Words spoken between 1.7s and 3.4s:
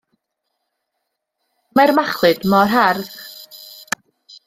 Mae'r machlud mor hardd.